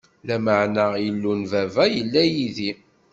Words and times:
Lameɛna 0.27 0.85
Illu 1.07 1.31
n 1.39 1.41
baba 1.51 1.83
yella 1.95 2.21
yid-i. 2.33 2.71